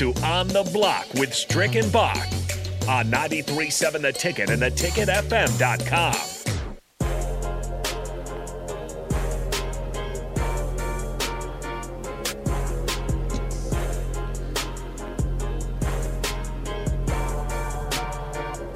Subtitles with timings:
[0.00, 2.16] to On the Block with Strick and Bach
[2.88, 6.39] on 93.7 The Ticket and theticketfm.com.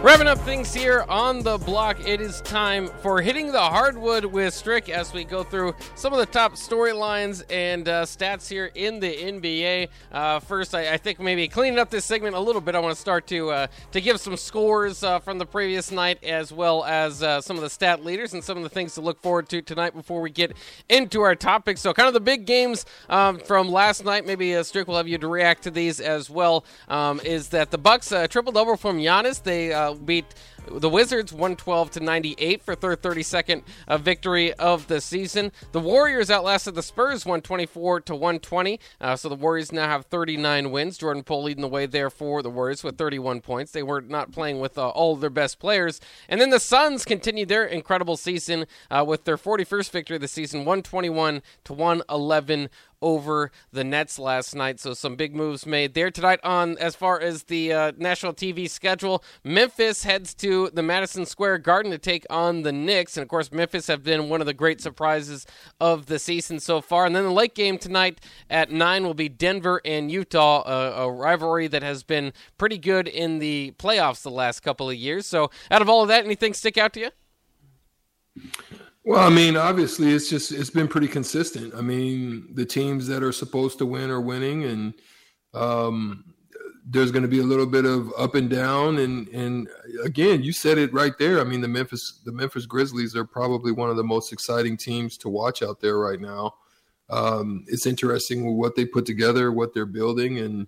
[0.00, 4.54] Wrapping up things here on the block, it is time for hitting the hardwood with
[4.54, 9.00] Strick as we go through some of the top storylines and uh, stats here in
[9.00, 9.88] the NBA.
[10.12, 12.94] Uh, first, I, I, think maybe cleaning up this segment a little bit, I want
[12.94, 16.84] to start to uh, to give some scores uh, from the previous night as well
[16.84, 19.48] as uh, some of the stat leaders and some of the things to look forward
[19.48, 20.56] to tonight before we get
[20.88, 21.80] into our topics.
[21.80, 24.24] So, kind of the big games um, from last night.
[24.24, 26.64] Maybe uh, Strick will have you to react to these as well.
[26.86, 29.42] Um, is that the Bucks triple double from Giannis?
[29.42, 30.26] They Uh, beat
[30.70, 35.52] the Wizards 112 to 98 for their 32nd uh, victory of the season.
[35.72, 38.80] The Warriors outlasted the Spurs 124 to 120.
[39.00, 40.98] Uh, so the Warriors now have 39 wins.
[40.98, 43.72] Jordan Poole leading the way there for the Warriors with 31 points.
[43.72, 46.00] They were not playing with uh, all their best players.
[46.28, 50.28] And then the Suns continued their incredible season uh, with their 41st victory of the
[50.28, 52.68] season 121 to 111
[53.00, 54.80] over the Nets last night.
[54.80, 56.40] So some big moves made there tonight.
[56.42, 61.58] On as far as the uh, national TV schedule, Memphis heads to the Madison Square
[61.58, 64.54] Garden to take on the Knicks, and of course Memphis have been one of the
[64.54, 65.46] great surprises
[65.80, 67.06] of the season so far.
[67.06, 71.12] And then the late game tonight at nine will be Denver and Utah, a, a
[71.12, 75.26] rivalry that has been pretty good in the playoffs the last couple of years.
[75.26, 77.10] So out of all of that, anything stick out to you?
[79.04, 81.74] Well, I mean, obviously, it's just it's been pretty consistent.
[81.74, 84.94] I mean, the teams that are supposed to win are winning, and
[85.54, 86.34] um,
[86.90, 88.98] there's going to be a little bit of up and down.
[88.98, 89.68] And and
[90.02, 91.40] again, you said it right there.
[91.40, 95.16] I mean, the Memphis the Memphis Grizzlies are probably one of the most exciting teams
[95.18, 96.54] to watch out there right now.
[97.10, 100.66] Um, it's interesting what they put together, what they're building, and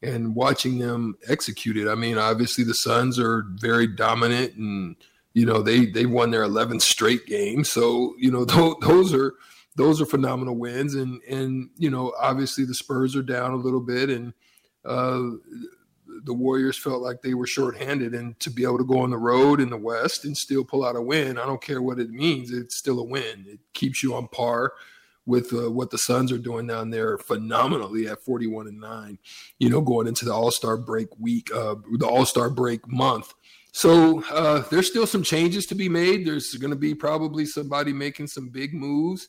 [0.00, 1.88] and watching them execute it.
[1.88, 4.96] I mean, obviously, the Suns are very dominant and
[5.34, 9.34] you know they they won their 11th straight game so you know th- those are
[9.76, 13.80] those are phenomenal wins and and you know obviously the spurs are down a little
[13.80, 14.32] bit and
[14.84, 15.30] uh,
[16.24, 19.16] the warriors felt like they were shorthanded and to be able to go on the
[19.16, 22.10] road in the west and still pull out a win i don't care what it
[22.10, 24.72] means it's still a win it keeps you on par
[25.28, 29.18] with uh, what the Suns are doing down there phenomenally at 41 and 9,
[29.58, 33.34] you know, going into the All Star break week, uh, the All Star break month.
[33.70, 36.26] So uh, there's still some changes to be made.
[36.26, 39.28] There's going to be probably somebody making some big moves.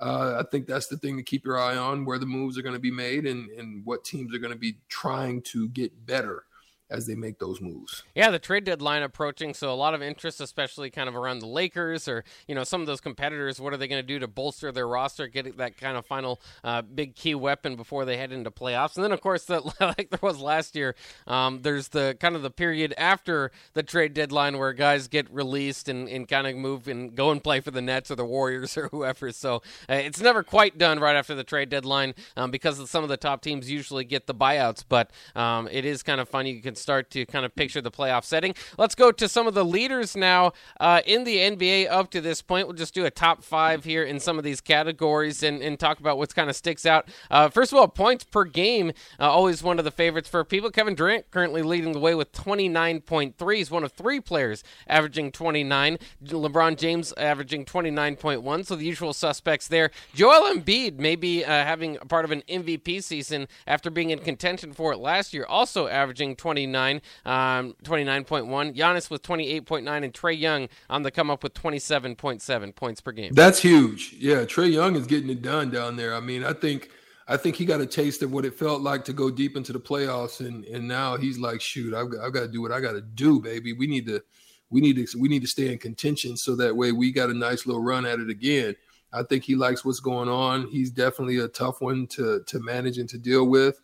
[0.00, 2.62] Uh, I think that's the thing to keep your eye on where the moves are
[2.62, 6.06] going to be made and, and what teams are going to be trying to get
[6.06, 6.44] better
[6.90, 8.02] as they make those moves.
[8.14, 11.46] Yeah, the trade deadline approaching, so a lot of interest, especially kind of around the
[11.46, 13.60] Lakers or you know some of those competitors.
[13.60, 16.40] What are they going to do to bolster their roster, get that kind of final
[16.64, 18.96] uh, big key weapon before they head into playoffs?
[18.96, 19.48] And then of course,
[19.80, 20.94] like there was last year,
[21.26, 25.88] um, there's the kind of the period after the trade deadline where guys get released
[25.88, 28.76] and, and kind of move and go and play for the Nets or the Warriors
[28.76, 29.32] or whoever.
[29.32, 29.56] So
[29.88, 33.16] uh, it's never quite done right after the trade deadline um, because some of the
[33.16, 36.46] top teams usually get the buyouts, but um, it is kind of fun.
[36.46, 38.54] You can start to kind of picture the playoff setting.
[38.78, 42.42] Let's go to some of the leaders now uh, in the NBA up to this
[42.42, 42.66] point.
[42.66, 46.00] We'll just do a top five here in some of these categories and, and talk
[46.00, 47.08] about what kind of sticks out.
[47.30, 50.70] Uh, first of all, points per game, uh, always one of the favorites for people.
[50.70, 53.56] Kevin Durant currently leading the way with 29.3.
[53.56, 55.98] He's one of three players averaging 29.
[56.24, 58.66] LeBron James averaging 29.1.
[58.66, 59.90] So the usual suspects there.
[60.14, 64.72] Joel Embiid maybe uh, having a part of an MVP season after being in contention
[64.72, 68.76] for it last year, also averaging 29 um, 29.1.
[68.76, 73.32] Giannis with 28.9, and Trae Young on the come up with 27.7 points per game.
[73.32, 74.14] That's huge.
[74.18, 76.14] Yeah, Trae Young is getting it done down there.
[76.14, 76.90] I mean, I think.
[77.28, 79.72] I think he got a taste of what it felt like to go deep into
[79.72, 82.80] the playoffs, and and now he's like, shoot, I've I've got to do what I
[82.80, 83.72] got to do, baby.
[83.72, 84.20] We need to,
[84.68, 87.34] we need to, we need to stay in contention so that way we got a
[87.34, 88.74] nice little run at it again.
[89.12, 90.66] I think he likes what's going on.
[90.70, 93.80] He's definitely a tough one to to manage and to deal with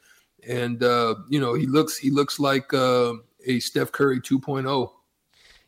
[0.47, 3.15] and uh, you know he looks he looks like uh,
[3.47, 4.91] a Steph Curry 2.0.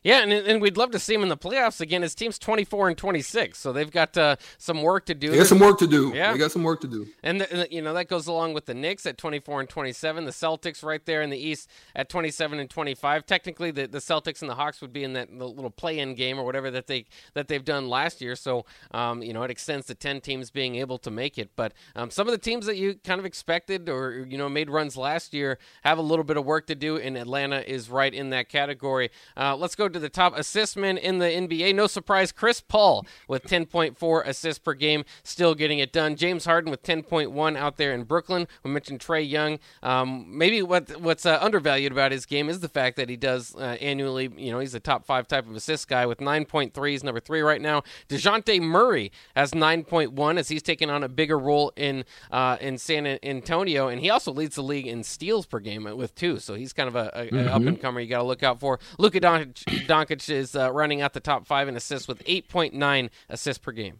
[0.01, 2.03] Yeah, and, and we'd love to see him in the playoffs again.
[2.03, 5.31] His team's 24 and 26, so they've got uh, some work to do.
[5.31, 6.13] They got some work to do.
[6.15, 7.07] Yeah, they got some work to do.
[7.21, 10.31] And, the, you know that goes along with the Knicks at 24 and 27, the
[10.31, 13.25] Celtics right there in the East at 27 and 25.
[13.25, 16.45] Technically, the, the Celtics and the Hawks would be in that little play-in game or
[16.45, 18.37] whatever that they that they've done last year.
[18.37, 21.51] So um, you know it extends to 10 teams being able to make it.
[21.57, 24.69] But um, some of the teams that you kind of expected or you know made
[24.69, 28.13] runs last year have a little bit of work to do, and Atlanta is right
[28.13, 29.11] in that category.
[29.35, 31.75] Uh, let's go to the top assist men in the NBA.
[31.75, 36.15] No surprise, Chris Paul with 10.4 assists per game, still getting it done.
[36.15, 38.47] James Harden with 10.1 out there in Brooklyn.
[38.63, 39.59] We mentioned Trae Young.
[39.83, 43.55] Um, maybe what what's uh, undervalued about his game is the fact that he does
[43.55, 44.29] uh, annually.
[44.37, 46.89] You know, he's a top five type of assist guy with 9.3.
[46.89, 47.83] He's number three right now.
[48.07, 53.05] Dejounte Murray has 9.1 as he's taking on a bigger role in uh, in San
[53.23, 56.39] Antonio, and he also leads the league in steals per game with two.
[56.39, 57.47] So he's kind of a, a mm-hmm.
[57.47, 58.79] up and comer you got to look out for.
[58.97, 63.63] Luka Doncic, Doncic is uh, running out the top five in assists with 8.9 assists
[63.63, 63.99] per game.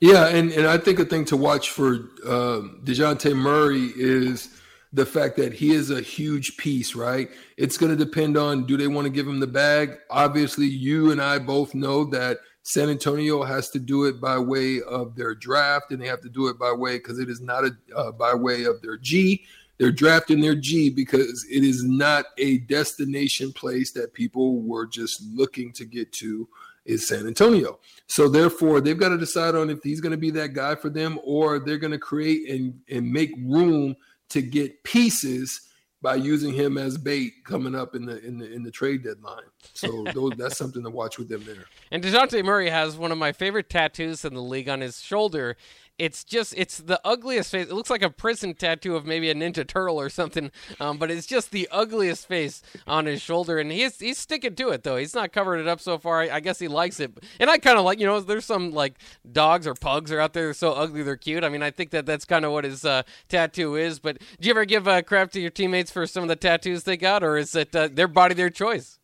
[0.00, 1.94] Yeah, and, and I think a thing to watch for
[2.26, 4.60] uh, Dejounte Murray is
[4.92, 7.30] the fact that he is a huge piece, right?
[7.56, 9.98] It's going to depend on do they want to give him the bag?
[10.08, 14.80] Obviously, you and I both know that San Antonio has to do it by way
[14.82, 17.64] of their draft, and they have to do it by way because it is not
[17.64, 19.44] a uh, by way of their G.
[19.80, 25.22] They're drafting their G because it is not a destination place that people were just
[25.32, 26.46] looking to get to
[26.84, 27.78] is San Antonio.
[28.06, 30.90] So therefore, they've got to decide on if he's going to be that guy for
[30.90, 33.96] them or they're going to create and, and make room
[34.28, 35.68] to get pieces
[36.02, 39.44] by using him as bait coming up in the in the in the trade deadline.
[39.74, 41.64] So those, that's something to watch with them there.
[41.90, 45.56] And Dejounte Murray has one of my favorite tattoos in the league on his shoulder,
[46.00, 47.68] it's just it's the ugliest face.
[47.68, 50.50] It looks like a prison tattoo of maybe a Ninja Turtle or something.
[50.80, 54.70] Um, but it's just the ugliest face on his shoulder, and he's he's sticking to
[54.70, 54.96] it though.
[54.96, 56.22] He's not covering it up so far.
[56.22, 58.72] I, I guess he likes it, and I kind of like you know there's some
[58.72, 58.94] like
[59.30, 61.44] dogs or pugs are out there so ugly they're cute.
[61.44, 63.98] I mean I think that that's kind of what his uh, tattoo is.
[63.98, 66.84] But do you ever give uh, crap to your teammates for some of the tattoos
[66.84, 68.98] they got, or is it uh, their body their choice?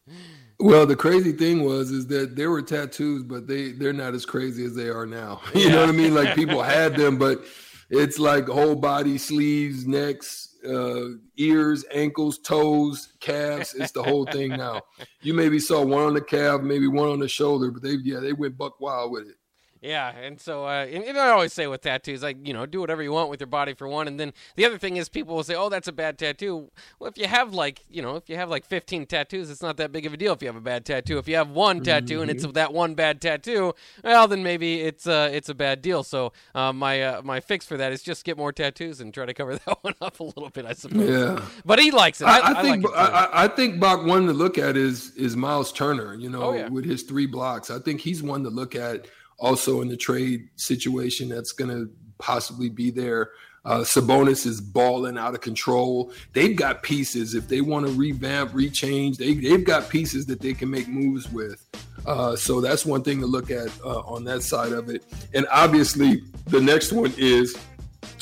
[0.58, 4.25] Well, the crazy thing was is that there were tattoos, but they they're not as
[4.25, 5.41] crazy as they are now.
[5.55, 5.73] you yeah.
[5.73, 6.14] know what I mean?
[6.14, 7.44] Like people had them, but
[7.91, 13.75] it's like whole body, sleeves, necks, uh, ears, ankles, toes, calves.
[13.75, 14.81] It's the whole thing now.
[15.20, 18.20] You maybe saw one on the calf, maybe one on the shoulder, but they yeah
[18.20, 19.37] they went buck wild with it.
[19.82, 22.81] Yeah, and so uh, and, and, I always say with tattoos, like you know, do
[22.81, 25.37] whatever you want with your body for one, and then the other thing is people
[25.37, 28.28] will say, "Oh, that's a bad tattoo." Well, if you have like you know, if
[28.28, 30.56] you have like 15 tattoos, it's not that big of a deal if you have
[30.56, 31.19] a bad tattoo.
[31.19, 32.52] If you have one tattoo and it's mm-hmm.
[32.52, 36.02] that one bad tattoo, well, then maybe it's uh, it's a bad deal.
[36.02, 39.26] So uh, my uh, my fix for that is just get more tattoos and try
[39.26, 41.08] to cover that one up a little bit, I suppose.
[41.08, 42.25] Yeah, but he likes it.
[42.25, 45.37] I, I, I think like I, I, think Bach one to look at is is
[45.37, 46.14] Myles Turner.
[46.14, 46.69] You know, oh, yeah.
[46.69, 49.06] with his three blocks, I think he's one to look at
[49.38, 53.31] also in the trade situation that's going to possibly be there.
[53.65, 56.12] Uh, Sabonis is balling out of control.
[56.33, 57.35] They've got pieces.
[57.35, 61.29] If they want to revamp, rechange, they, they've got pieces that they can make moves
[61.31, 61.67] with.
[62.06, 65.03] Uh, so that's one thing to look at uh, on that side of it.
[65.35, 67.59] And obviously, the next one is,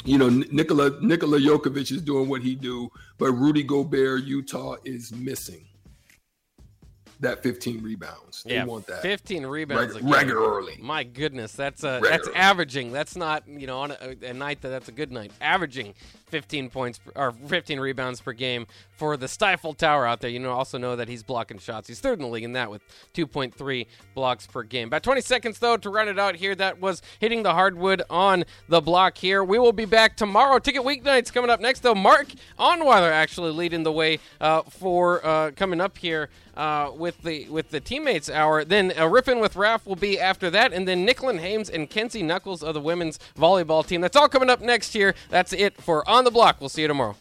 [0.06, 5.12] you know, Nikola Nikola Jokovic is doing what he do, but Rudy Gobert, Utah is
[5.12, 5.66] missing
[7.24, 8.42] that 15 rebounds.
[8.44, 9.02] They yeah, want that.
[9.02, 10.78] 15 rebounds Reg- regularly.
[10.80, 12.92] My goodness, that's uh, that's averaging.
[12.92, 15.32] That's not you know on a, a, night that that's a good night.
[15.40, 15.94] Averaging
[16.26, 20.30] 15 points or 15 rebounds per game for the Stifle Tower out there.
[20.30, 21.88] You know, also know that he's blocking shots.
[21.88, 22.82] He's third in the league in that with
[23.14, 24.88] 2.3 blocks per game.
[24.88, 26.54] About 20 seconds though to run it out here.
[26.54, 29.42] That was hitting the hardwood on the block here.
[29.44, 30.58] We will be back tomorrow.
[30.58, 31.94] Ticket weeknights coming up next though.
[31.94, 32.28] Mark
[32.58, 37.70] Onweiler actually leading the way uh, for uh, coming up here uh, with the with
[37.70, 38.64] the teammates hour.
[38.64, 42.22] Then a ripping with Raf will be after that, and then Nicklin Hames and Kenzie
[42.22, 44.00] Knuckles of the women's volleyball team.
[44.00, 45.14] That's all coming up next year.
[45.30, 46.60] That's it for On the Block.
[46.60, 47.16] We'll see you tomorrow.